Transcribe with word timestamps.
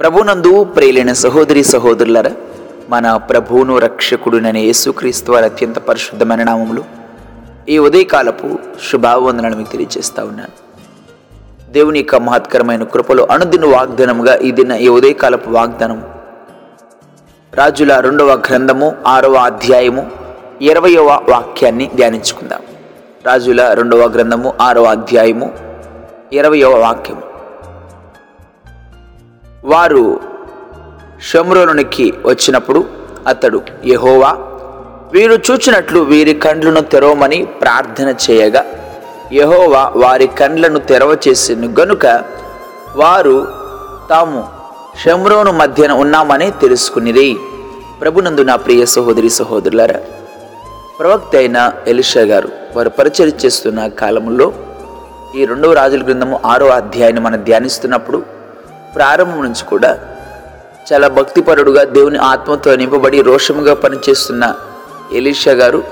ప్రభునందు 0.00 0.64
ప్రియులైన 0.64 1.12
సహోదరి 1.12 1.64
సహోదరులరా 1.64 2.30
మన 2.88 3.16
ప్రభువును 3.16 3.78
రక్షకుడుననే 3.78 4.60
యేసుక్రీస్తు 4.60 5.32
వారి 5.32 5.46
అత్యంత 5.46 5.78
పరిశుద్ధమైన 5.78 6.42
నామములు 6.42 6.84
ఈ 7.68 7.78
ఉదయకాలపు 7.78 8.58
శుభావందనలు 8.90 9.56
మీకు 9.56 9.70
తెలియజేస్తా 9.70 10.24
ఉన్నాను. 10.24 10.54
దేవుని 11.72 11.98
యొక్క 11.98 12.14
మహత్కరమైన 12.14 12.84
కృపలో 12.84 13.24
అనుదిన 13.30 13.66
వాగ్దానముగా 13.76 14.36
ఈ 14.36 14.50
దిన 14.50 14.72
ఈ 14.72 14.88
ఉదయకాలపు 14.88 15.50
వాగ్దానం 15.50 16.02
రాజుల 17.54 18.00
రెండవ 18.00 18.42
గ్రంథము 18.48 18.94
ఆరవ 19.06 19.34
అధ్యాయము 19.34 20.06
ఇరవయవ 20.62 21.08
వాక్యాన్ని 21.28 21.90
ధ్యానించుకుందాం. 21.94 22.60
రాజుల 23.26 23.72
రెండవ 23.72 24.08
గ్రంథము 24.08 24.54
ఆరవ 24.60 24.84
అధ్యాయము 24.84 25.52
ఇరవయవ 26.32 26.76
వాక్యము. 26.76 27.27
వారు 29.68 30.20
షమ్రోనునికి 31.30 32.14
వచ్చినప్పుడు 32.26 32.84
అతడు 33.26 33.62
యహోవా 33.86 34.36
వీరు 35.12 35.34
చూచినట్లు 35.34 36.00
వీరి 36.00 36.34
కండ్లను 36.34 36.80
తెరవమని 36.80 37.44
ప్రార్థన 37.44 38.14
చేయగా 38.30 38.64
యహోవా 39.32 39.92
వారి 39.96 40.26
కండ్లను 40.26 40.78
తెరవ 40.78 41.16
చేసిన 41.28 41.74
గనుక 41.80 42.06
వారు 42.96 43.48
తాము 44.10 44.48
షమ్రోను 45.04 45.52
మధ్యన 45.52 45.92
ఉన్నామని 45.92 46.50
తెలుసుకునిరి. 46.50 47.36
ప్రభునందు 48.00 48.42
నా 48.42 48.56
ప్రియ 48.56 48.84
సహోదరి 48.86 49.30
సహోదరులారా 49.30 50.00
ప్రవక్త 51.00 51.36
అయిన 51.36 51.72
ఎలిషా 51.86 52.20
గారు 52.20 52.48
వారు 52.76 52.88
పరిచయం 52.88 53.32
చేస్తున్న 53.44 53.86
కాలంలో 53.86 54.52
ఈ 55.36 55.44
రెండవ 55.44 55.72
రాజుల 55.72 56.02
గ్రంథము 56.02 56.40
ఆరో 56.46 56.66
అధ్యాయాన్ని 56.66 57.20
మనం 57.20 57.44
ధ్యానిస్తున్నప్పుడు 57.44 58.37
ప్రారంభం 58.94 59.42
నుంచి 59.42 59.64
కూడా 59.64 59.98
చాలా 60.92 61.08
భక్తిపరుడుగా 61.08 61.84
దేవుని 61.84 62.18
ఆత్మతో 62.18 62.76
నింపబడి 62.76 63.22
రోషముగా 63.22 63.74
పనిచేస్తున్న 63.74 64.54
ఎలీషా 65.12 65.52
గారు 65.52 65.84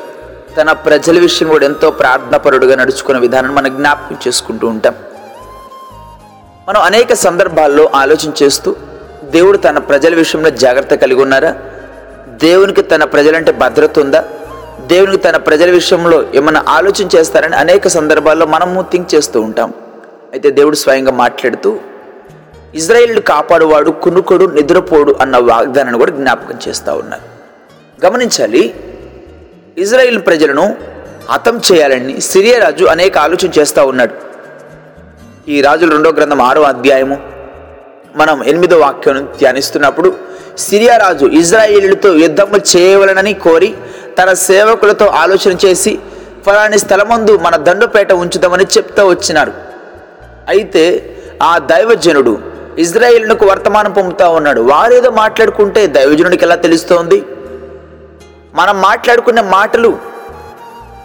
తన 0.61 0.73
ప్రజల 0.73 1.19
విషయం 1.19 1.49
కూడా 1.49 1.65
ఎంతో 1.65 1.91
ప్రార్థనాపరుడుగా 1.91 2.77
నడుచుకున్న 2.77 3.21
విధానం 3.21 3.55
మనం 3.55 3.77
జ్ఞాపకం 3.77 4.17
చేసుకుంటూ 4.29 4.67
ఉంటాం. 4.67 4.95
మనం 6.69 6.81
అనేక 6.81 7.13
సందర్భాల్లో 7.13 7.91
ఆలోచన 7.95 8.33
చేస్తూ 8.43 8.77
దేవుడు 9.25 9.57
తన 9.57 9.79
ప్రజల 9.79 10.15
విషయంలో 10.15 10.51
జాగ్రత్త 10.51 10.95
కలిగి 10.95 11.23
ఉన్నారా? 11.23 11.57
దేవునికి 12.29 12.83
తన 12.83 13.05
ప్రజలంటే 13.05 13.53
భద్రత 13.53 13.99
ఉందా? 13.99 14.25
దేవునికి 14.81 15.23
తన 15.23 15.37
ప్రజల 15.37 15.71
విషయంలో 15.71 16.25
ఏమైనా 16.35 16.65
ఆలోచన 16.69 17.09
చేస్తారని 17.17 17.57
అనేక 17.57 17.89
సందర్భాల్లో 17.89 18.47
మనము 18.47 18.83
థింక్ 18.83 19.15
చేస్తూ 19.15 19.41
ఉంటాం. 19.41 19.73
అయితే 20.33 20.51
దేవుడు 20.51 20.77
స్వయంగా 20.77 21.13
మాట్లాడుతూ 21.13 21.79
ఇజ్రాయేల్ 22.75 23.21
కాపాడువాడు 23.21 23.91
కునుకొడు 23.91 24.45
నిద్రపోడు 24.45 25.17
అన్న 25.21 25.37
వాగ్దానాన్ని 25.37 25.99
కూడా 25.99 26.13
జ్ఞాపకం 26.13 26.59
చేస్తూ 26.69 26.93
ఉన్నారు. 26.95 27.23
గమనించాలి 28.05 28.75
ఇజ్రాయిల్ 29.79 30.27
ప్రజలను 30.27 30.77
హతం 31.31 31.61
చేయాలని 31.73 32.21
సిరియా 32.21 32.59
రాజు 32.59 32.85
అనేక 32.85 33.19
ఆలోచన 33.19 33.51
చేస్తూ 33.59 33.87
ఉన్నాడు. 33.87 34.15
ఈ 35.49 35.61
రాజుల 35.61 35.91
రెండో 35.91 36.13
గ్రంథం 36.13 36.43
ఆరో 36.43 36.63
అధ్యాయము 36.63 37.17
మనం 38.17 38.45
ఎనిమిదో 38.45 38.79
వాక్యం 38.79 39.29
ధ్యానిస్తున్నప్పుడు 39.39 40.17
సిరియా 40.59 40.97
రాజు 40.97 41.27
ఇజ్రాయేలుతో 41.27 42.15
యుద్ధము 42.15 42.57
చేయవలనని 42.77 43.35
కోరి 43.35 43.75
తన 44.19 44.33
సేవకులతో 44.33 45.07
ఆలోచన 45.07 45.57
చేసి 45.67 45.99
ఫలాని 46.47 46.79
స్థలమందు 46.79 47.39
మన 47.39 47.57
దండుపేట 47.57 48.13
ఉంచుదామని 48.13 48.65
చెప్తూ 48.65 49.09
వచ్చినారు 49.09 49.53
అయితే 50.49 50.85
ఆ 51.43 51.59
దైవజనుడు 51.59 52.56
ఇజ్రాయేలునకు 52.79 53.47
వర్తమానం 53.47 53.93
పంపుతా 53.93 54.29
ఉన్నాడు. 54.29 54.61
వారేదో 54.61 55.11
మాట్లాడుకుంటే 55.11 55.87
దైవజనుడికి 55.87 56.45
ఎలా 56.45 56.55
తెలుస్తోంది? 56.55 57.23
మనం 58.55 58.81
మాట్లాడుకునే 58.81 59.43
మాటలు 59.43 59.99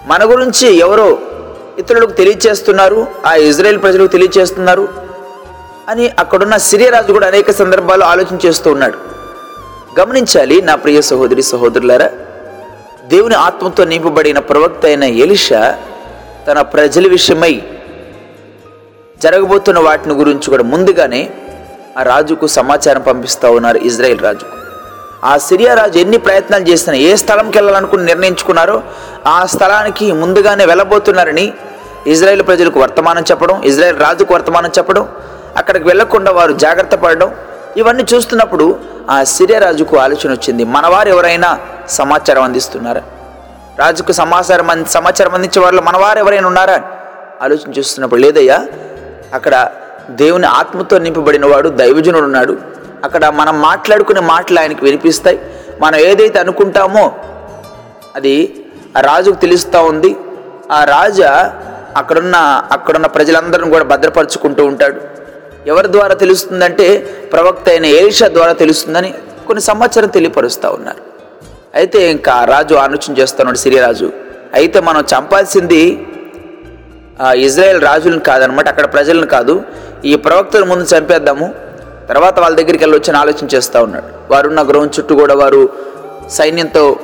మన 0.06 0.24
గురించి 0.24 0.78
ఎవరో 0.78 1.18
ఇతరులకు 1.80 2.12
తెలియచేస్తున్నారు 2.12 3.08
ఆ 3.26 3.34
ఇజ్రాయెల్ 3.34 3.82
ప్రజలకు 3.82 4.08
తెలియచేస్తున్నారు 4.08 4.88
అని 5.90 6.12
అక్కడున్న 6.20 6.58
సిరియరాజు 6.58 7.12
కూడా 7.14 7.28
అనేక 7.28 7.52
సందర్భాల్లో 7.52 8.06
ఆలోచన 8.06 8.38
చేస్తూ 8.46 8.72
ఉన్నాడు. 8.72 8.98
గమనించాలి 10.00 10.62
నా 10.62 10.76
ప్రియ 10.76 11.02
సహోదరి 11.02 11.42
సహోదరులారా 11.42 12.10
దేవుని 13.08 13.36
ఆత్మతో 13.36 13.84
నింపబడిన 13.84 14.40
ప్రవక్త 14.40 14.86
అయిన 14.86 15.04
ఎలిషా 15.04 15.78
తన 16.48 16.62
ప్రజల 16.62 17.08
విషయమై 17.08 17.62
జరగబోతున్న 19.24 19.80
వాటిని 19.80 20.14
గురించి 20.16 20.48
కూడా 20.50 20.64
ముందుగానే 20.64 21.30
ఆ 21.98 22.04
రాజుకు 22.04 22.46
సమాచారం 22.60 23.02
పంపిస్తూ 23.02 23.48
ఉన్నారు 23.58 23.80
ఇజ్రాయెల్ 23.90 24.22
రాజు. 24.28 24.46
ఆ 25.24 25.38
సిరియా 25.48 25.74
రాజు 25.74 25.98
ఎన్ని 26.00 26.18
ప్రయత్నాలు 26.18 26.66
చేసినా 26.70 26.94
ఏ 27.08 27.16
స్థలంకి 27.16 27.58
వెళ్ళాలనుకుని 27.58 28.06
నిర్ణయించుకున్నారో 28.06 28.78
ఆ 29.28 29.46
స్థలానికి 29.46 30.06
ముందుగానే 30.22 30.66
వెళ్ళబోతున్నారని 30.66 31.46
ఇజ్రాయెల్ 32.14 32.44
ప్రజలకు 32.44 32.80
వర్తమానం 32.80 33.24
చెప్పడం 33.32 33.58
ఇజ్రాయెల్ 33.70 34.00
రాజుకు 34.00 34.34
వర్తమానం 34.34 34.72
చెప్పడం 34.78 35.04
అక్కడికి 35.58 35.86
వెళ్ళకుండా 35.86 36.32
వారు 36.32 36.54
జాగ్రత్త 36.66 36.96
పడడం 36.96 37.30
ఇవన్నీ 37.78 38.04
చూస్తున్నప్పుడు 38.14 38.66
ఆ 39.10 39.24
సిరియా 39.24 39.60
రాజుకు 39.60 39.96
ఆలోచన 39.98 40.30
వచ్చింది. 40.32 40.64
మనవారు 40.76 41.10
ఎవరైనా 41.10 41.50
సమాచారం 42.00 42.44
అందిస్తున్నారా? 42.44 43.02
రాజుకు 43.80 44.12
సమాచారం 44.12 44.70
అంది 44.70 44.90
సమాచారం 44.90 45.34
అందించే 45.34 45.60
వాళ్ళు 45.60 45.82
మనవారు 45.82 46.20
ఎవరైనా 46.20 46.48
ఉన్నారా 46.48 46.78
ఆలోచన 47.42 47.70
చూస్తున్నప్పుడు 47.78 48.22
లేదయ్యా 48.22 48.58
అక్కడ 49.34 49.54
దేవుని 50.16 50.48
ఆత్మతో 50.48 50.98
నింపబడిన 50.98 51.46
వాడు 51.46 51.70
దైవజనుడు 51.70 52.26
ఉన్నాడు. 52.26 52.58
అక్కడ 53.04 53.26
మనం 53.26 53.62
మాట్లాడుకునే 53.62 54.20
మాటలు 54.20 54.60
ఆయనకి 54.60 54.86
వినిపిస్తాయి. 54.86 55.40
మనం 55.82 56.00
ఏదైతే 56.00 56.40
అనుకుంటామో 56.40 57.12
అది 58.16 58.34
ఆ 58.98 59.02
రాజుకు 59.02 59.36
తెలుస్తూ 59.36 59.84
ఉంది. 59.84 60.16
ఆ 60.72 60.84
రాజా 60.84 61.54
అక్కడున్న 61.98 62.36
అక్కడున్న 62.72 63.08
ప్రజలందరిని 63.08 63.70
కూడా 63.72 63.84
భద్రపరుచుకుంటూ 63.84 64.66
ఉంటాడు. 64.66 65.00
ఎవరి 65.68 65.92
ద్వారా 65.92 66.14
తెలుస్తుందంటే 66.14 66.88
ప్రవక్త 67.34 67.70
అయిన 67.70 67.86
ఏషా 67.86 68.28
ద్వారా 68.28 68.54
తెలుస్తుందని 68.54 69.14
కొన్ని 69.48 69.62
సమాచారం 69.62 70.08
తెలియపరుస్తూ 70.08 70.70
ఉన్నారు. 70.70 71.02
అయితే 71.76 72.12
ఇంకా 72.12 72.46
రాజు 72.46 72.76
ఆలోచన 72.76 73.12
చేస్తున్నాడు 73.20 73.58
సిరియరాజు 73.58 74.12
అయితే 74.54 74.80
మనం 74.80 75.04
చంపాల్సింది 75.14 76.08
ఇజ్రాయెల్ 77.46 77.82
రాజులను 77.82 78.20
కాదనమాట 78.20 78.68
అక్కడ 78.68 78.94
ప్రజలను 78.94 79.28
కాదు. 79.28 79.56
ఈ 80.06 80.16
ప్రవక్తల 80.16 80.64
ముందు 80.64 80.84
చంపేద్దాము. 80.84 81.54
తర్వాత 82.10 82.40
వాళ్ళ 82.40 82.58
దగ్గరికి 82.58 82.84
వెళ్ళి 82.84 82.98
వచ్చి 82.98 83.18
ఆలోచన 83.18 83.48
చేస్తూ 83.56 83.84
ఉన్నాడు. 83.84 84.34
వారున్న 84.34 84.62
గృహం 84.62 84.86
చుట్టూ 84.86 85.16
కూడా 85.16 85.36
వారు 85.36 85.70
సైన్యంతో 86.30 86.96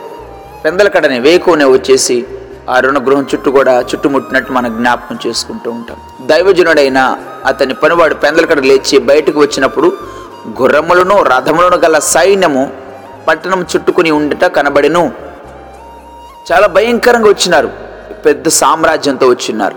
పెందలకడనే 0.66 1.20
వేకునే 1.20 1.66
వచ్చేసి 1.66 2.26
ఆ 2.70 2.80
రుణ 2.80 3.08
గృహం 3.08 3.26
చుట్టూ 3.34 3.52
కూడా 3.52 3.82
చుట్టుముట్టినట్టు 3.82 4.52
మనం 4.52 4.78
జ్ఞాపకం 4.78 5.20
చేసుకుంటూ 5.28 5.72
ఉంటాం. 5.72 5.98
దైవజనుడైన 6.28 7.18
అతని 7.46 7.74
పనివాడు 7.74 8.16
పెందలకడ 8.16 8.60
లేచి 8.60 8.98
బయటకు 8.98 9.40
వచ్చినప్పుడు 9.40 9.98
గుర్రములను 10.62 11.24
రథములను 11.24 11.78
గల 11.78 12.00
సైన్యము 12.00 12.72
పట్టణం 13.28 13.62
చుట్టుకుని 13.62 14.12
ఉండట 14.12 14.46
కనబడిను. 14.46 15.12
చాలా 16.52 16.68
భయంకరంగా 16.68 17.28
వచ్చినారు. 17.28 17.70
పెద్ద 18.26 18.48
సామ్రాజ్యంతో 18.48 19.28
వచ్చిన్నారు 19.28 19.76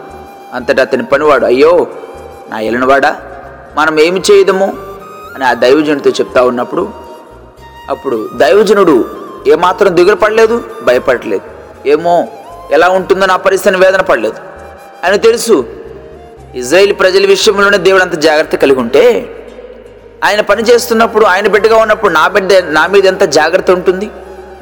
అంతటా 0.54 0.82
అతని 0.82 1.02
పనివాడు 1.02 1.46
అయ్యో 1.46 1.86
నా 2.50 2.60
ఎలినవాడా? 2.60 3.16
మనం 3.76 4.00
ఏమి 4.00 4.22
చేయదము? 4.30 4.74
అని 5.34 5.44
ఆ 5.44 5.52
దైవజనుడితో 5.52 6.10
చెప్తా 6.10 6.42
ఉన్నప్పుడు 6.42 6.90
అప్పుడు 7.90 8.28
దైవజనుడు 8.36 9.04
ఏమాత్రం 9.46 9.96
దిగులు 9.96 10.14
పడలేదు 10.14 10.64
భయపడలేదు. 10.82 11.42
ఏమో 11.88 12.28
ఎలా 12.70 12.88
ఉంటుందో 12.88 13.26
నా 13.26 13.36
పరిస్థితిని 13.36 13.84
వేదన 13.84 14.00
పడలేదు. 14.00 14.34
ఆయన 15.04 15.16
తెలుసు 15.16 15.66
ఇజ్రాయిల్ 16.54 16.94
ప్రజల 17.00 17.26
విషయంలోనే 17.26 17.78
దేవుడు 17.78 18.02
అంత 18.02 18.12
జాగ్రత్త 18.12 18.56
కలిగి 18.56 18.80
ఉంటే 18.80 19.36
ఆయన 20.24 20.40
పని 20.40 20.62
చేస్తున్నప్పుడు 20.62 21.24
ఆయన 21.24 21.48
బిడ్డగా 21.48 21.76
ఉన్నప్పుడు 21.76 22.12
నా 22.12 22.28
బిడ్డ 22.28 22.52
నా 22.52 22.86
మీద 22.86 23.06
ఎంత 23.06 23.22
జాగ్రత్త 23.22 23.70
ఉంటుంది 23.70 24.10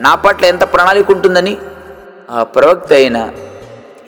నా 0.00 0.14
పట్ల 0.14 0.44
ఎంత 0.44 0.64
ప్రణాళిక 0.64 1.10
ఉంటుందని 1.10 1.58
ఆ 2.30 2.42
ప్రవక్త 2.42 2.92
అయిన 2.92 3.30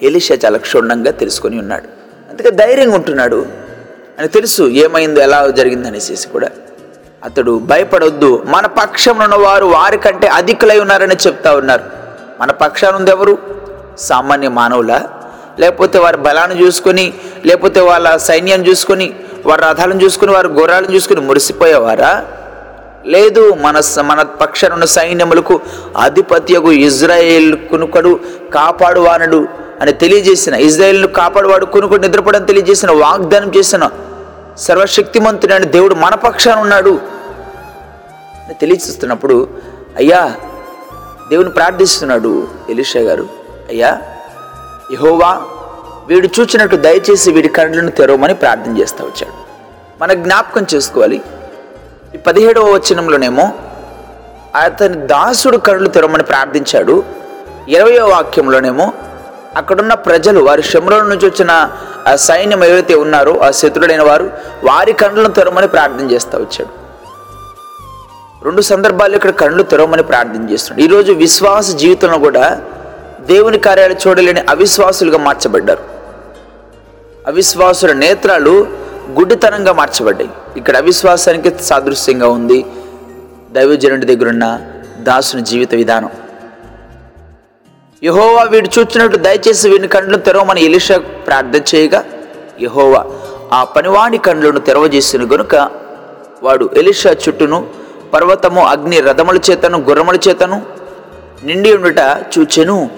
ఎలిషా 0.02 0.38
చాలా 0.44 0.58
క్షుణ్ణంగా 0.58 1.10
తెలుసుకొని 1.10 1.58
ఉన్నాడు. 1.58 1.84
అందుకే 2.30 2.50
ధైర్యంగా 2.50 2.94
ఉంటున్నాడు. 2.94 3.46
అని 4.20 4.28
తెలుసు 4.28 4.62
ఏమైందో 4.62 5.20
ఎలా 5.20 5.46
జరిగిందనేసి 5.46 6.28
కూడా. 6.28 6.48
అతడు 7.24 7.58
భయపడొద్దు 7.58 8.42
మన 8.46 8.66
పక్షంలో 8.66 9.24
ఉన్న 9.24 9.34
వారు 9.34 9.66
వారికంటే 9.66 10.26
అధికులై 10.26 10.80
ఉన్నారని 10.80 11.14
చెప్తా 11.26 11.54
ఉన్నారు. 11.54 11.82
మన 12.40 12.50
పక్షాన 12.50 12.94
ఉంది 12.94 13.10
ఎవరు 13.10 13.38
సామాన్య 13.98 14.48
మానవుల? 14.48 15.00
లేకపోతే 15.58 15.98
వారి 15.98 16.16
బలాన్ని 16.16 16.66
చూసుకొని 16.66 17.14
లేకపోతే 17.46 17.80
వాళ్ళ 17.80 18.16
సైన్యం 18.16 18.66
చూసుకొని 18.66 19.14
వారి 19.46 19.62
రథాలను 19.62 20.04
చూసుకొని 20.04 20.32
వారి 20.32 20.48
గుర్రాలను 20.48 20.94
చూసుకొని 20.94 21.20
మురిసిపోయేవారా? 21.20 22.24
లేదు 23.06 23.54
మన 23.54 23.80
స- 23.80 23.98
మన 23.98 24.22
పక్షాన 24.22 24.72
ఉన్న 24.72 24.84
సైన్యములకు 24.84 25.60
అధిపత్యకు 25.96 26.72
ఇజ్రాయేల్ 26.72 27.56
కునుకడు 27.70 28.20
కాపాడువానడు 28.54 29.48
అని 29.80 29.92
తెలియజేసిన 29.92 30.54
ఇజ్రాయేల్ను 30.54 31.08
కాపాడువాడు 31.08 31.66
కునుకడు 31.66 32.00
నిద్రపడని 32.00 32.46
తెలియజేసిన 32.46 32.90
వాగ్దానం 32.90 33.52
చేసిన 33.56 33.90
సర్వశక్తిమంతుడైన 34.60 35.64
దేవుడు 35.64 35.94
మన 35.94 36.14
పక్షాన 36.14 36.58
ఉన్నాడు 36.58 37.00
అని 38.44 38.54
తెలియచేస్తున్నప్పుడు 38.54 39.48
అయ్యా 39.96 40.34
దేవుని 41.30 41.50
ప్రార్థిస్తున్నాడు 41.50 42.48
ఎలీషా 42.70 43.00
గారు. 43.00 43.28
అయ్యా 43.68 44.02
యహోవా 44.92 45.42
వీడు 46.08 46.28
చూచినట్టు 46.40 46.76
దయచేసి 46.76 47.32
వీడి 47.32 47.48
కళ్ళను 47.48 47.90
తెరవమని 47.90 48.34
ప్రార్థన 48.34 48.78
చేస్తూ 48.78 49.04
వచ్చాడు. 49.04 49.32
మన 50.02 50.12
జ్ఞాపకం 50.12 50.66
చేసుకోవాలి. 50.74 51.20
ఈ 52.14 52.18
పదిహేడవ 52.18 52.64
వచనంలోనేమో 52.64 53.52
అతని 54.56 55.06
దాసుడు 55.06 55.56
కళ్ళు 55.56 55.88
తెరవమని 55.88 56.22
ప్రార్థించాడు. 56.22 57.04
ఇరవయో 57.68 58.06
వాక్యంలోనేమో 58.06 58.92
అక్కడున్న 59.56 59.94
ప్రజలు 59.94 60.40
వారి 60.40 60.62
శముల 60.62 61.02
నుంచి 61.02 61.26
వచ్చిన 61.26 61.72
ఆ 62.08 62.16
సైన్యం 62.16 62.64
ఏవైతే 62.64 62.94
ఉన్నారో 62.94 63.38
ఆ 63.38 63.50
శత్రుడైన 63.50 64.02
వారు 64.02 64.30
వారి 64.64 64.92
కండ్లను 64.92 65.28
తెరమని 65.28 65.68
ప్రార్థన 65.68 66.10
చేస్తూ 66.10 66.38
వచ్చాడు. 66.38 66.80
రెండు 68.44 68.60
సందర్భాల్లో 68.60 69.16
ఇక్కడ 69.16 69.30
కళ్ళు 69.30 69.62
తెరవమని 69.62 70.02
ప్రార్థన 70.02 70.50
చేస్తున్నాడు. 70.50 70.88
ఈరోజు 70.88 71.12
విశ్వాస 71.12 71.70
జీవితంలో 71.70 72.18
కూడా 72.18 72.62
దేవుని 73.20 73.58
కార్యాలు 73.58 73.96
చూడలేని 74.08 74.40
అవిశ్వాసులుగా 74.40 75.18
మార్చబడ్డారు. 75.18 75.82
అవిశ్వాసుల 77.26 77.92
నేత్రాలు 77.92 78.66
గుడ్డితనంగా 79.18 79.72
మార్చబడ్డాయి. 79.72 80.30
ఇక్కడ 80.56 80.76
అవిశ్వాసానికి 80.76 81.64
సాదృశ్యంగా 81.64 82.28
ఉంది. 82.28 82.66
దైవజనుడి 83.52 84.06
దగ్గరున్న 84.06 84.60
దాసుని 84.98 85.42
జీవిత 85.42 85.74
విధానం. 85.74 86.10
యహోవా 88.04 88.42
వీడు 88.42 88.68
చూచినట్టు 88.78 89.16
దయచేసి 89.16 89.68
వీని 89.68 89.88
కండ్లను 89.88 90.18
తెరవమని 90.18 90.64
ఎలిషా 90.64 90.98
ప్రార్థన 90.98 91.60
చేయగా 91.74 92.04
యహోవా 92.60 93.04
ఆ 93.52 93.64
పనివాడి 93.64 94.18
కండ్లను 94.18 94.60
తెరవజేసిన 94.60 95.22
గనుక 95.22 95.70
వాడు 96.42 96.70
ఎలిషా 96.76 97.10
చుట్టూను 97.10 97.66
పర్వతము 98.14 98.66
అగ్ని 98.66 99.00
రథముల 99.00 99.40
చేతను 99.50 99.78
గుర్రముల 99.78 100.18
చేతను 100.28 100.62
నిండి 101.44 101.74
ఉండుట 101.74 101.98
చూచెను. 102.38 102.90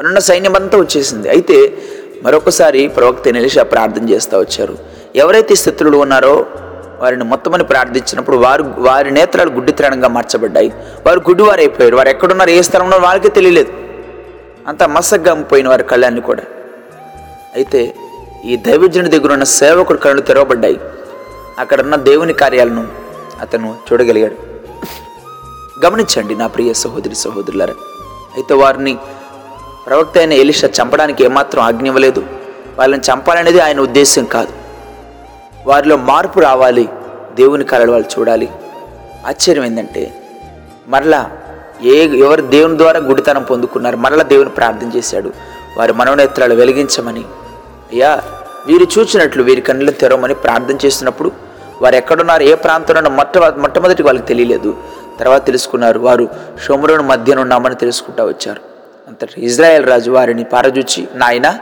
అనున్న 0.00 0.18
సైన్యమంతా 0.18 0.78
వచ్చేసింది. 0.78 1.28
అయితే 1.28 1.78
మరొకసారి 2.22 2.88
ప్రవక్త 2.88 3.26
ఎలిషా 3.26 3.62
ప్రార్థన 3.62 4.10
చేస్తూ 4.10 4.38
వచ్చారు. 4.38 4.78
ఎవరైతే 5.16 5.54
శత్రులు 5.54 5.96
ఉన్నారో 5.98 6.46
వారిని 7.00 7.24
మొత్తమని 7.24 7.64
ప్రార్థించినప్పుడు 7.64 8.36
వారు 8.36 8.74
వారి 8.78 9.10
నేత్రాలు 9.10 9.50
గుడ్డితనంగా 9.50 10.08
మార్చబడ్డాయి. 10.08 10.72
వారు 11.06 11.18
గుడ్డివారైపోయారు 11.18 11.96
వారు 11.96 12.08
ఎక్కడున్నారు? 12.08 12.50
ఏ 12.50 12.62
స్థలంలో 12.62 12.98
వాళ్ళకే 12.98 13.28
తెలియలేదు. 13.28 13.72
అంత 14.68 14.82
మసగ్గా 14.82 15.42
పోయిన 15.42 15.68
వారి 15.68 15.84
కళ్ళాన్ని 15.84 16.20
కూడా. 16.20 16.42
అయితే 17.54 17.94
ఈ 18.44 18.56
దైవజనుడి 18.56 19.18
దగ్గర 19.18 19.32
ఉన్న 19.32 19.44
సేవకుడు 19.44 19.98
కళ్ళు 19.98 20.22
తెరవబడ్డాయి. 20.22 20.80
అక్కడున్న 21.58 21.96
దేవుని 21.96 22.32
కార్యాలను 22.32 22.88
అతను 23.40 23.76
చూడగలిగాడు. 23.92 24.54
గమనించండి 25.86 26.34
నా 26.34 26.46
ప్రియ 26.46 26.72
సహోదరి 26.72 27.14
సహోదరులారా. 27.14 27.74
అయితే 28.34 28.54
వారిని 28.54 28.98
ప్రవక్త 29.86 30.18
అయిన 30.18 30.32
ఎలిషా 30.32 30.68
చంపడానికి 30.68 31.24
ఏమాత్రం 31.24 31.62
ఆజ్ఞ 31.62 31.86
ఇవ్వలేదు. 31.86 32.26
వాళ్ళని 32.78 33.02
చంపాలనేది 33.02 33.60
ఆయన 33.60 33.80
ఉద్దేశం 33.80 34.24
కాదు. 34.24 34.63
వారిలో 35.66 35.96
మార్పు 35.96 36.40
రావాలి. 36.40 36.88
దేవుని 37.34 37.64
కళలు 37.64 37.92
వాళ్ళు 37.92 38.20
చూడాలి. 38.20 38.48
ఆశ్చర్యం 39.26 39.64
ఏంటంటే 39.64 40.22
మరలా 40.88 41.30
ఏ 41.82 42.18
ఎవరు 42.18 42.42
దేవుని 42.42 42.78
ద్వారా 42.78 43.00
గుడితనం 43.00 43.42
పొందుకున్నారు 43.42 43.96
మరలా 43.96 44.22
దేవుని 44.22 44.50
ప్రార్థన 44.50 44.90
చేశాడు. 44.96 45.30
వారి 45.78 45.92
మనోనేత్రాలు 45.92 46.54
వెలిగించమని. 46.54 47.20
అయ్యా 47.92 48.22
వీరు 48.66 48.86
చూచినట్లు 48.98 49.42
వీరి 49.42 49.60
కన్నులు 49.60 49.90
తెరవమని 49.90 50.34
ప్రార్థన 50.34 50.78
చేస్తున్నప్పుడు 50.86 51.32
వారు 51.82 51.94
ఎక్కడున్నారు 51.94 52.42
ఏ 52.42 52.54
ప్రాంతంలో 52.54 53.10
మొట్ట 53.10 53.38
మొట్టమొదటి 53.38 54.02
వాళ్ళకి 54.02 54.26
తెలియలేదు. 54.26 54.76
తర్వాత 55.20 55.46
తెలుసుకున్నారు 55.46 55.98
వారు 55.98 56.28
షోమరుని 56.66 57.02
మధ్యన 57.02 57.40
ఉన్నామని 57.40 57.74
తెలుసుకుంటా 57.74 58.24
వచ్చారు. 58.24 58.60
అంతటి 59.08 59.44
ఇజ్రాయెల్ 59.44 59.86
రాజు 59.86 60.10
వారిని 60.10 60.44
పారజూచి 60.44 61.08
నాయన 61.14 61.58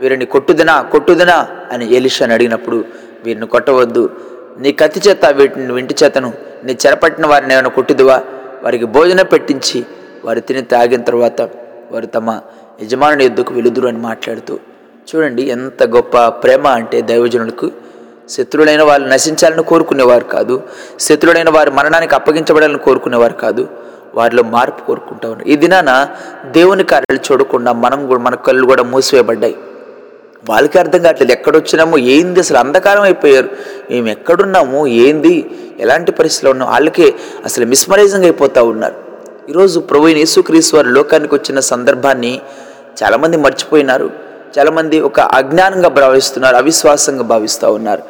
వీరిని 0.00 0.26
కొట్టుదినా 0.26 0.82
కొట్టుదినా 0.82 1.48
అని 1.72 1.94
ఎలిషాని 1.94 2.34
అడిగినప్పుడు 2.34 2.84
వీరిని 3.24 3.46
కొట్టవద్దు. 3.46 4.10
నీ 4.58 4.72
కత్తి 4.72 5.00
చేత 5.08 5.24
వీటిని 5.26 5.72
వింటి 5.72 5.94
చేతను 6.04 6.32
నీ 6.64 6.76
చెరపట్టిన 6.86 7.26
వారిని 7.26 7.52
ఏమైనా 7.54 7.68
కొట్టుదువా? 7.68 8.22
వారికి 8.62 8.84
భోజనం 8.84 9.26
పెట్టించి 9.26 9.84
వారు 10.24 10.40
తిని 10.40 10.62
తాగిన 10.62 11.02
తర్వాత 11.02 11.40
వారు 11.92 12.06
తమ 12.06 12.40
యజమానుని 12.82 13.24
ఎద్దుకు 13.24 13.54
వెలుదురు 13.54 13.88
అని 13.88 13.98
మాట్లాడుతూ 13.98 14.58
చూడండి 15.08 15.42
ఎంత 15.42 15.82
గొప్ప 15.82 16.18
ప్రేమ 16.18 16.66
అంటే 16.66 17.00
దైవజనులకు. 17.00 17.70
శత్రులైన 18.28 18.82
వాళ్ళు 18.82 19.08
నశించాలని 19.08 19.62
కోరుకునేవారు 19.62 20.24
కాదు. 20.24 20.62
శత్రులైన 21.00 21.50
వారి 21.50 21.70
మరణానికి 21.70 22.14
అప్పగించబడాలని 22.14 22.78
కోరుకునేవారు 22.78 23.32
కాదు. 23.32 23.68
వారిలో 24.14 24.42
మార్పు 24.42 24.86
కోరుకుంటా 24.86 25.28
ఉన్నారు 25.30 25.48
ఈ 25.48 25.56
దినాన 25.56 26.08
దేవుని 26.50 26.84
కార్యాలు 26.84 27.32
చూడకుండా 27.32 27.72
మనం 27.72 28.06
కూడా 28.06 28.20
మన 28.22 28.34
కళ్ళు 28.34 28.66
కూడా 28.66 28.82
మూసివేయబడ్డాయి. 28.82 29.56
వాళ్ళకి 30.48 30.78
అర్థం 30.78 31.02
కావట్లేదు. 31.02 31.32
ఎక్కడొచ్చినామో 31.32 31.98
ఏంది 31.98 32.40
అసలు 32.40 32.58
అంధకారం 32.58 33.02
అయిపోయారు? 33.02 33.48
మేము 33.90 34.08
ఎక్కడున్నాము? 34.08 34.86
ఏంది? 34.86 35.50
ఎలాంటి 35.80 36.12
పరిస్థితిలో 36.12 36.50
ఉన్నాం? 36.50 36.68
వాళ్ళకే 36.68 37.14
అసలు 37.44 37.66
మిస్మరైజింగ్ 37.66 38.24
అయిపోతూ 38.24 38.64
ఉన్నారు. 38.64 38.94
ఈరోజు 39.48 39.80
ప్రభు 39.80 40.08
యేసుక్రీస్తు 40.08 40.76
వారు 40.76 40.88
లోకానికి 40.88 41.34
వచ్చిన 41.34 41.60
సందర్భాన్ని 41.60 42.40
చాలామంది 43.02 43.36
మర్చిపోయినారు. 43.36 44.10
చాలామంది 44.58 45.00
ఒక 45.00 45.20
అజ్ఞానంగా 45.20 45.88
భావిస్తున్నారు 45.88 46.56
అవిశ్వాసంగా 46.56 47.22
భావిస్తూ 47.22 47.72
ఉన్నారు. 47.72 48.02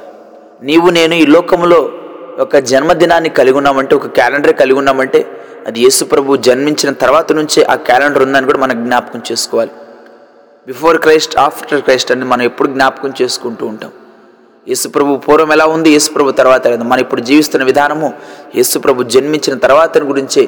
నీవు 0.62 0.90
నేను 0.90 1.14
ఈ 1.14 1.26
లోకంలో 1.26 1.92
ఒక 2.38 2.56
జన్మదినాన్ని 2.56 3.28
కలిగి 3.28 3.56
ఉన్నామంటే 3.56 3.94
ఒక 3.94 4.06
క్యాలెండర్ 4.06 4.56
కలిగి 4.56 4.78
ఉన్నామంటే 4.78 5.26
అది 5.66 5.80
యేసు 5.80 6.04
ప్రభు 6.04 6.36
జన్మించిన 6.36 6.92
తర్వాత 6.92 7.32
నుంచే 7.32 7.62
ఆ 7.62 7.74
క్యాలెండర్ 7.74 8.22
ఉందని 8.22 8.46
కూడా 8.46 8.58
మనం 8.58 8.84
జ్ఞాపకం 8.84 9.22
చేసుకోవాలి. 9.32 9.70
బిఫోర్ 10.66 10.98
క్రైస్ట్ 10.98 11.38
ఆఫ్టర్ 11.38 11.82
క్రైస్ట్ 11.82 12.12
అని 12.12 12.24
మనం 12.24 12.42
ఎప్పుడు 12.42 12.68
జ్ఞాపకం 12.68 13.12
చేసుకుంటూ 13.22 13.66
ఉంటాం. 13.66 13.90
యేసుప్రభు 14.68 15.16
పూర్వం 15.16 15.52
ఎలా 15.52 15.66
ఉంది? 15.66 15.90
యేసుప్రభు 15.90 16.30
తర్వాత 16.30 16.66
లేదు. 16.66 16.82
మనం 16.82 17.00
ఇప్పుడు 17.00 17.20
జీవిస్తున్న 17.20 17.64
విధానము 17.64 18.12
యేసుప్రభు 18.54 19.02
జన్మించిన 19.02 19.58
తర్వాత 19.58 19.98
గురించే 19.98 20.46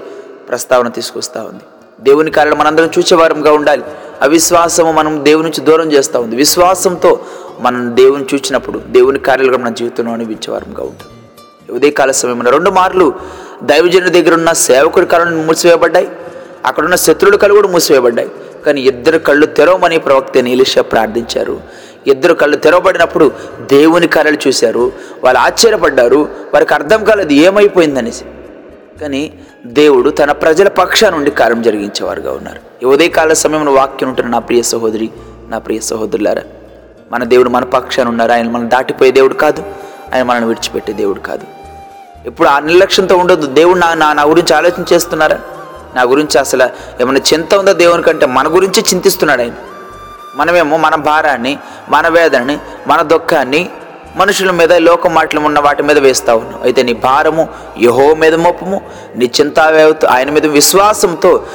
ప్రస్తావన 0.48 0.88
తీసుకొస్తా 0.88 1.42
ఉంది. 1.42 1.64
దేవుని 2.00 2.30
కార్యాలు 2.30 2.58
మనందరం 2.58 2.86
చూచేవారంగా 2.86 3.52
ఉండాలి. 3.52 3.82
అవిశ్వాసము 4.22 4.92
మనం 4.92 5.24
దేవుని 5.24 5.50
నుంచి 5.50 5.64
దూరం 5.64 5.92
చేస్తూ 5.92 6.20
ఉంది. 6.20 6.36
విశ్వాసంతో 6.36 7.20
మనం 7.60 7.96
దేవుని 7.96 8.24
చూచినప్పుడు 8.34 8.78
దేవుని 8.78 9.18
కార్యాలుగా 9.18 9.58
మన 9.58 9.68
జీవితంలో 9.68 10.12
అనిపించేవారంగా 10.12 10.82
ఉంటుంది 10.82 11.72
ఉదయకాల 11.72 12.10
సమయంలో 12.10 12.50
రెండు 12.50 12.70
మార్లు 12.70 13.14
దైవజనుడి 13.62 14.10
దగ్గర 14.10 14.34
ఉన్న 14.34 14.52
సేవకుడి 14.52 15.06
కళను 15.06 15.42
మూసివేయబడ్డాయి. 15.42 16.08
అక్కడున్న 16.64 16.94
శత్రువుల 16.94 17.36
కళ 17.36 17.52
కూడా 17.52 17.68
మూసివేయబడ్డాయి. 17.68 18.30
కానీ 18.66 18.80
ఇద్దరు 18.80 19.18
కళ్ళు 19.18 19.46
తెరవమని 19.46 19.98
ప్రవక్త 19.98 20.38
నీలిష 20.38 20.78
ప్రార్థించారు. 20.78 21.60
ఇద్దరు 22.06 22.34
కళ్ళు 22.34 22.56
తెరవబడినప్పుడు 22.56 23.32
దేవుని 23.60 24.08
కళలు 24.08 24.38
చూశారు. 24.48 24.92
వాళ్ళు 25.24 25.40
ఆశ్చర్యపడ్డారు. 25.40 26.28
వారికి 26.54 26.74
అర్థం 26.74 27.04
కాలేదు 27.04 27.32
ఏమైపోయిందనేసి. 27.32 28.24
కానీ 29.00 29.32
దేవుడు 29.66 30.10
తన 30.10 30.32
ప్రజల 30.32 30.68
పక్షా 30.68 31.10
నుండి 31.10 31.30
కార్యం 31.30 31.62
జరిగించేవారుగా 31.62 32.32
ఉన్నారు. 32.32 32.58
ఈ 32.82 32.86
ఉదయకాల 32.86 33.32
సమయంలో 33.32 33.72
వాక్యం 33.72 34.08
ఉంటున్న 34.08 34.30
నా 34.30 34.38
ప్రియ 34.38 34.62
సహోదరి 34.62 35.10
నా 35.48 35.58
ప్రియ 35.58 35.78
సహోదరులారా. 35.78 36.42
మన 37.12 37.24
దేవుడు 37.24 37.48
మన 37.48 37.64
పక్షాన 37.64 38.08
ఉన్నారు. 38.08 38.32
ఆయన 38.32 38.50
మనం 38.50 38.70
దాటిపోయే 38.70 39.10
దేవుడు 39.10 39.34
కాదు. 39.34 39.62
ఆయన 40.14 40.22
మనల్ని 40.22 40.48
విడిచిపెట్టే 40.48 40.92
దేవుడు 40.92 41.20
కాదు. 41.20 41.44
ఇప్పుడు 42.26 42.48
ఆ 42.48 42.58
నిర్లక్ష్యంతో 42.58 43.16
ఉండదు 43.16 43.46
దేవుడు 43.46 43.78
నా 43.78 43.94
నా 43.94 44.12
నా 44.12 44.22
గురించి 44.22 44.56
ఆలోచన 44.56 44.84
చేస్తున్నారా? 44.92 45.40
నా 45.96 46.02
గురించి 46.02 46.38
అసలు 46.38 46.66
ఏమైనా 47.00 47.20
చింత 47.32 47.54
ఉందా 47.54 47.72
దేవుని 47.72 48.02
కంటే? 48.02 48.26
మన 48.26 48.46
గురించి 48.48 48.82
చింతిస్తున్నాడు 48.94 49.42
ఆయన. 49.42 49.52
మనమేమో 50.36 50.76
మన 50.76 50.94
భారాన్ని 50.94 51.58
మన 51.88 52.08
వేదనని 52.08 52.58
మన 52.86 53.02
దుఃఖాన్ని 53.02 53.70
మనుషుల 54.16 54.50
మీద 54.50 54.72
లోక 54.72 55.08
మాటలు 55.08 55.40
ఉన్న 55.40 55.58
వాటి 55.58 55.82
మీద 55.82 55.98
వేస్తా 55.98 56.34
ఉన్నావు 56.34 56.62
అయితే 56.62 56.82
నీ 56.82 56.92
భారము 56.92 57.48
యహో 57.82 58.14
మీద 58.14 58.34
మోపము 58.34 58.90
నీ 59.16 59.30
చింతావేవతో 59.40 60.08
ఆయన 60.08 60.30
మీద 60.30 60.46
విశ్వాసంతో 60.46 61.46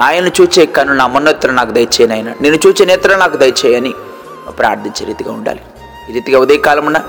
ఆయన 0.00 0.26
చూచే 0.28 0.66
కన్ను 0.66 0.94
నా 0.94 1.06
మొన్నెత్తర 1.06 1.50
నాకు 1.50 1.70
దయచేయని 1.70 2.12
ఆయన. 2.14 2.34
నేను 2.40 2.56
చూచే 2.66 2.84
నేత్ర 2.84 3.16
నాకు 3.16 3.36
దయచేయని 3.36 3.94
ప్రార్థించే 4.58 5.06
రీతిగా 5.06 5.32
ఉండాలి. 5.32 5.60
ఈ 6.10 6.12
రీతిగా 6.12 6.38
ఉదయకాలమున 6.38 7.02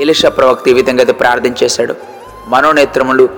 ఎలిషా 0.00 0.28
ప్రవక్త 0.28 0.68
ఈ 0.68 0.72
విధంగా 0.72 1.00
అయితే 1.00 1.12
ప్రార్థన 1.12 1.52
చేశాడు. 1.64 1.94
మనోనేత్రములు 2.46 3.28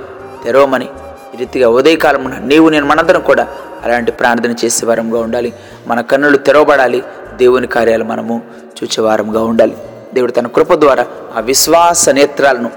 తెరవమని 0.44 0.88
ఈ 1.36 1.38
రీతిగా 1.38 1.68
ఉదయకాలమున 1.68 2.38
నీవు 2.38 2.68
నేను 2.68 2.86
మనందరం 2.86 3.20
కూడా 3.20 3.48
అలాంటి 3.84 4.12
ప్రార్థన 4.12 4.54
చేసే 4.64 4.86
వారంగా 4.86 5.18
ఉండాలి. 5.18 5.52
మన 5.86 6.00
కన్నులు 6.00 6.36
తెరవబడాలి. 6.36 7.02
దేవుని 7.34 7.66
కార్యాలు 7.66 8.04
మనము 8.04 8.42
చూచేవారంగా 8.82 9.42
ఉండాలి. 9.42 9.76
దేవుడు 10.14 10.32
తన 10.32 10.46
కృప 10.46 10.74
ద్వారా 10.74 11.06
ఆ 11.36 11.40
విశ్వాస 11.40 12.08
నేత్రాలను 12.08 12.70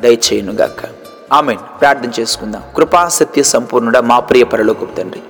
దయచేయునుగాక. 0.00 0.84
ఆమె 1.32 1.56
ప్రార్థన 1.80 2.10
చేసుకుందాం. 2.20 2.62
కృపా 2.76 3.08
సత్య 3.08 3.42
సంపూర్ణుడ 3.42 3.98
మా 3.98 4.18
ప్రియ 4.18 4.44
పరలోకపు 4.44 4.96
తండ్రి. 4.96 5.20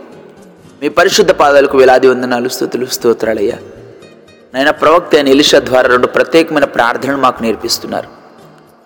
మీ 0.82 0.88
పరిశుద్ధ 0.88 1.30
పాదాలకు 1.30 1.78
వేలాది 1.78 2.08
వందనాలు 2.08 2.48
స్థుతులు 2.48 2.86
స్తోత్రాలయ్యా. 2.86 3.58
నాయన 4.54 4.70
ప్రవక్త 4.70 5.14
అయిన 5.14 5.28
ఇలిషా 5.28 5.58
ద్వారా 5.58 5.88
రెండు 5.88 6.06
ప్రత్యేకమైన 6.06 6.64
ప్రార్థనలు 6.64 7.16
మాకు 7.16 7.42
నేర్పిస్తున్నారు. 7.42 8.08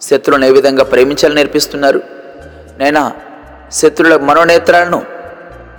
శత్రువులను 0.02 0.44
ఏ 0.44 0.50
విధంగా 0.50 0.84
ప్రేమించాలని 0.84 1.36
నేర్పిస్తున్నారు? 1.36 2.02
నైనా 2.78 3.12
శత్రువుల 3.78 4.14
మనోనేత్రాలను 4.28 5.00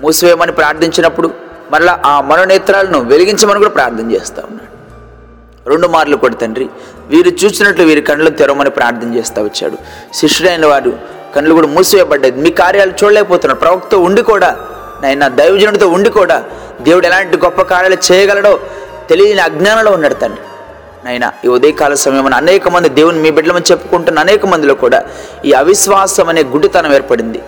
మూసివేయమని 0.02 0.54
ప్రార్థించినప్పుడు 0.60 1.28
మరలా 1.72 1.94
ఆ 2.12 2.14
మనోనేత్రాలను 2.30 3.00
వెలిగించమని 3.12 3.60
కూడా 3.64 3.74
ప్రార్థన 3.78 4.06
చేస్తూ 4.16 4.42
ఉన్నాడు. 4.50 4.70
రెండు 5.72 5.88
మార్లు 5.88 6.16
కూడా 6.24 6.36
తండ్రి 6.42 6.68
వీరు 7.12 7.32
చూసినట్లు 7.42 7.84
వీరి 7.90 8.02
కళ్ళు 8.10 8.30
తెరవమని 8.40 8.72
ప్రార్థన 8.78 9.10
చేస్తూ 9.18 9.40
వచ్చాడు. 9.48 9.78
శిష్యుడైన 10.20 10.66
వారు 10.66 10.94
కళ్ళు 11.36 11.54
కూడా 11.58 11.68
మూసివేయబడ్డది 11.76 12.42
మీ 12.46 12.52
కార్యాలు 12.62 12.94
చూడలేకపోతున్నారు. 13.00 13.60
ప్రవక్త 13.66 13.96
ఉండి 14.08 14.22
కూడా 14.32 14.50
నాయన 15.04 15.28
దైవజనుడితో 15.40 15.88
ఉండి 15.98 16.10
కూడా 16.20 16.38
దేవుడు 16.88 17.06
ఎలాంటి 17.10 17.38
గొప్ప 17.46 17.62
కార్యాలు 17.74 17.98
చేయగలడో 18.10 18.54
తెలియని 19.10 19.42
అజ్ఞానంలో 19.50 19.92
ఉన్నాడు 19.98 20.18
తండ్రి. 20.24 20.44
నాయన 21.06 21.26
ఈ 21.46 21.48
ఉదయకాల 21.48 21.94
సమయంలో 22.06 22.38
అనేక 22.44 22.68
మంది 22.70 22.90
దేవుని 22.98 23.20
మీ 23.20 23.30
బిడ్డలమని 23.38 23.70
చెప్పుకుంటున్న 23.72 24.20
అనేక 24.26 24.46
మందిలో 24.46 24.74
కూడా 24.84 25.00
ఈ 25.46 25.52
అవిశ్వాసం 25.62 26.28
అనే 26.34 26.42
గుడ్డితనం 26.54 26.94
ఏర్పడింది. 26.94 27.40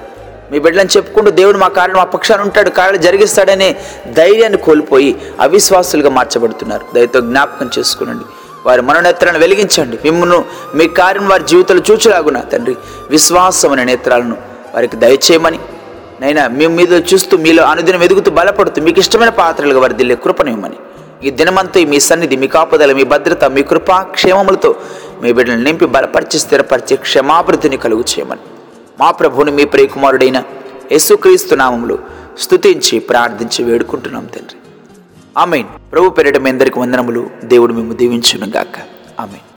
మీ 0.53 0.59
బిడ్డలను 0.59 0.89
చెప్పుకుంటూ 0.97 1.31
దేవుడు 1.31 1.57
మా 1.57 1.67
కార్యం 1.67 1.97
మా 1.97 2.03
పక్షాన 2.03 2.41
ఉంటాడు 2.41 2.69
కార్యాలు 2.69 2.97
జరిగిస్తాడనే 2.97 3.75
ధైర్యాన్ని 4.11 4.59
కోల్పోయి 4.59 5.21
అవిశ్వాసులుగా 5.39 6.09
మార్చబడుతున్నారు. 6.09 6.85
దయతో 6.95 7.19
జ్ఞాపకం 7.19 7.69
చేసుకునండి. 7.79 8.23
వారి 8.65 8.81
మనోనేత్రాలను 8.81 9.39
వెలిగించండి. 9.39 9.97
మిమ్మల్ని 10.05 10.37
మీ 10.75 10.87
కార్యం 10.87 11.27
వారి 11.27 11.43
జీవితంలో 11.43 11.83
చూచులాగున 11.91 12.39
తండ్రి. 12.39 12.77
విశ్వాసం 13.09 13.71
అనే 13.71 13.83
నేత్రాలను 13.83 14.37
వారికి 14.75 14.97
దయచేయమని 14.97 15.59
నైనా 16.21 16.47
మీ 16.47 16.67
మీద 16.67 16.93
చూస్తూ 17.13 17.37
మీలో 17.37 17.63
అనుదినం 17.63 18.03
ఎదుగుతూ 18.03 18.31
బలపడుతూ 18.31 18.81
మీకు 18.81 18.99
ఇష్టమైన 18.99 19.29
పాత్రలుగా 19.29 19.79
వారి 19.79 19.93
దిల్లే 19.93 20.15
కృపనివ్వమని. 20.15 20.75
ఈ 21.27 21.31
దినమంతా 21.31 21.81
మీ 21.81 21.99
సన్నిధి 21.99 22.35
మీ 22.35 22.47
కాపుదల 22.47 22.93
మీ 22.93 23.03
భద్రత 23.03 23.45
మీ 23.45 23.63
కృపా 23.63 24.01
క్షేమములతో 24.01 24.75
మీ 25.21 25.31
బిడ్డలను 25.31 25.63
నింపి 25.63 25.85
బలపరిచి 25.85 26.39
స్థిరపరిచి 26.39 26.97
క్షమాభివృద్ధిని 26.97 27.77
కలుగు 27.77 28.01
చేయమని. 28.01 28.39
మా 28.99 29.11
ప్రభువుని 29.11 29.51
మీ 29.51 29.65
ప్రియకుమారుడైన 29.65 30.43
యేసుక్రీస్తు 30.91 31.55
నామములు 31.55 31.99
స్తుతించి 32.39 32.99
ప్రార్థించి 32.99 33.63
వేడుకుంటున్నాం 33.63 34.25
తండ్రి. 34.25 34.57
ఆమెన్. 35.37 35.91
ప్రభు 35.91 36.09
పేరిట 36.09 36.37
మీ 36.37 36.49
అందరికి 36.49 36.79
వందనములు. 36.79 37.29
దేవుడు 37.43 37.73
మేము 37.73 37.93
దీవించునుగాక. 37.93 38.77
ఆమెన్. 39.19 39.52